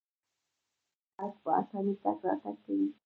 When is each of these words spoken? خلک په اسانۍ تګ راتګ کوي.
خلک 1.15 1.35
په 1.43 1.49
اسانۍ 1.59 1.95
تګ 2.03 2.17
راتګ 2.25 2.55
کوي. 2.65 2.87